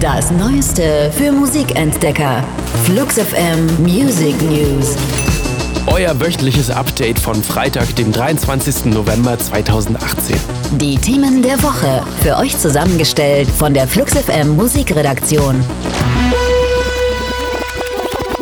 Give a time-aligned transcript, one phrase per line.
[0.00, 2.42] Das Neueste für Musikentdecker.
[2.84, 4.96] Flux FM Music News.
[5.86, 8.86] Euer wöchentliches Update von Freitag, dem 23.
[8.86, 10.36] November 2018.
[10.72, 12.02] Die Themen der Woche.
[12.22, 15.64] Für euch zusammengestellt von der Flux FM Musikredaktion.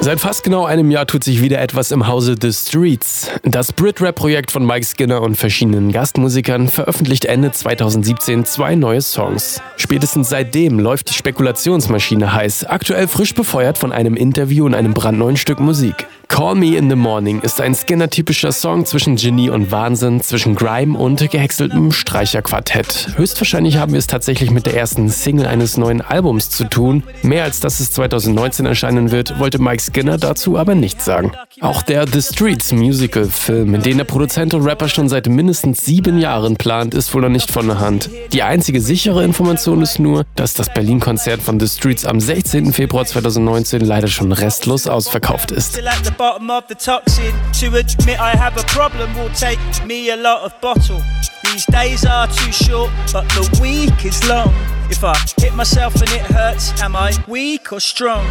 [0.03, 3.29] Seit fast genau einem Jahr tut sich wieder etwas im Hause The Streets.
[3.43, 9.61] Das Brit-Rap-Projekt von Mike Skinner und verschiedenen Gastmusikern veröffentlicht Ende 2017 zwei neue Songs.
[9.77, 15.37] Spätestens seitdem läuft die Spekulationsmaschine heiß, aktuell frisch befeuert von einem Interview und einem brandneuen
[15.37, 16.07] Stück Musik.
[16.31, 20.97] Call Me in the Morning ist ein Skinner-typischer Song zwischen Genie und Wahnsinn, zwischen Grime
[20.97, 23.09] und gehäckseltem Streicherquartett.
[23.17, 27.03] Höchstwahrscheinlich haben wir es tatsächlich mit der ersten Single eines neuen Albums zu tun.
[27.23, 31.33] Mehr als dass es 2019 erscheinen wird, wollte Mike Skinner dazu aber nichts sagen.
[31.61, 36.17] Auch der The Streets Musical-Film, in den der Produzent und Rapper schon seit mindestens sieben
[36.17, 38.09] Jahren plant, ist wohl noch nicht von der Hand.
[38.33, 42.73] Die einzige sichere Information ist nur, dass das Berlin-Konzert von The Streets am 16.
[42.73, 45.81] Februar 2019 leider schon restlos ausverkauft ist.
[46.21, 47.35] Bottom of the toxin.
[47.61, 51.01] To admit I have a problem will take me a lot of bottle.
[51.45, 54.53] These days are too short, but the week is long.
[54.91, 58.27] If I hit myself and it hurts, am I weak or strong?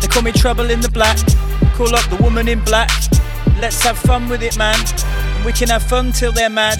[0.00, 1.18] They call me trouble in the black.
[1.74, 2.90] Call up the woman in black.
[3.60, 4.78] Let's have fun with it, man.
[5.44, 6.78] We can have fun till they're mad.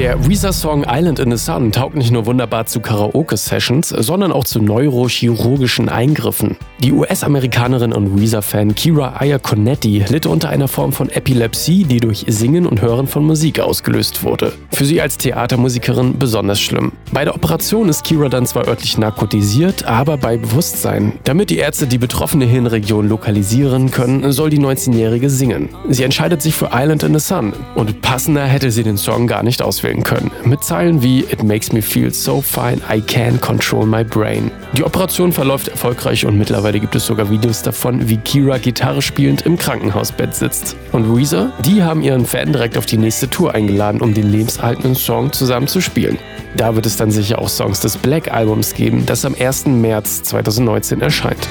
[0.00, 4.62] Der Weezer-Song Island in the Sun taugt nicht nur wunderbar zu Karaoke-Sessions, sondern auch zu
[4.62, 6.56] neurochirurgischen Eingriffen.
[6.82, 12.64] Die US-Amerikanerin und Weezer-Fan Kira Iaconetti litt unter einer Form von Epilepsie, die durch Singen
[12.64, 14.54] und Hören von Musik ausgelöst wurde.
[14.72, 16.92] Für sie als Theatermusikerin besonders schlimm.
[17.12, 21.12] Bei der Operation ist Kira dann zwar örtlich narkotisiert, aber bei Bewusstsein.
[21.24, 25.68] Damit die Ärzte die betroffene Hirnregion lokalisieren können, soll die 19-Jährige singen.
[25.90, 29.42] Sie entscheidet sich für Island in the Sun und passender hätte sie den Song gar
[29.42, 30.30] nicht auswählen können.
[30.44, 34.50] Mit Zeilen wie It makes me feel so fine, I can control my brain.
[34.76, 39.02] Die Operation verläuft erfolgreich und mittlerweile Mittlerweile gibt es sogar Videos davon, wie Kira Gitarre
[39.02, 40.76] spielend im Krankenhausbett sitzt.
[40.92, 44.94] Und Weezer, die haben ihren Fan direkt auf die nächste Tour eingeladen, um den lebenserhaltenden
[44.94, 46.18] Song zusammen zu spielen.
[46.56, 49.66] Da wird es dann sicher auch Songs des Black Albums geben, das am 1.
[49.66, 51.48] März 2019 erscheint.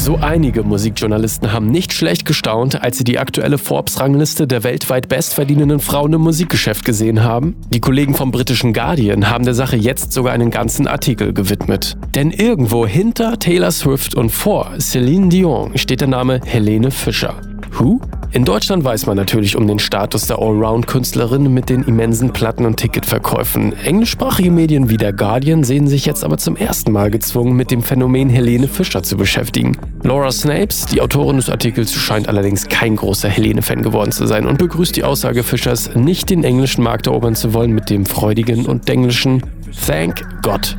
[0.04, 5.80] so einige Musikjournalisten haben nicht schlecht gestaunt, als sie die aktuelle Forbes-Rangliste der weltweit bestverdienenden
[5.80, 7.56] Frauen im Musikgeschäft gesehen haben.
[7.72, 11.98] Die Kollegen vom britischen Guardian haben der Sache jetzt sogar einen ganzen Artikel gewidmet.
[12.16, 17.36] Denn irgendwo hinter Taylor Swift und vor Celine Dion steht der Name Helene Fischer.
[17.72, 18.02] Who?
[18.34, 22.78] In Deutschland weiß man natürlich um den Status der Allround-Künstlerin mit den immensen Platten- und
[22.78, 23.74] Ticketverkäufen.
[23.84, 27.84] Englischsprachige Medien wie der Guardian sehen sich jetzt aber zum ersten Mal gezwungen, mit dem
[27.84, 29.78] Phänomen Helene Fischer zu beschäftigen.
[30.04, 34.60] Laura Snapes, die Autorin des Artikels, scheint allerdings kein großer Helene-Fan geworden zu sein und
[34.60, 38.90] begrüßt die Aussage Fischers, nicht den englischen Markt erobern zu wollen mit dem freudigen und
[38.90, 39.44] englischen
[39.86, 40.78] Thank God.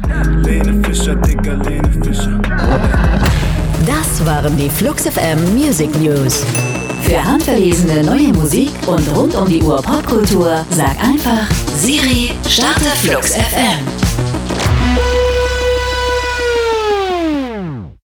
[3.87, 6.47] Das waren die Flux FM Music News.
[7.03, 11.47] Für handverlesene neue Musik und rund um die Uhr Popkultur sag einfach
[11.77, 14.02] Siri, starte Flux FM.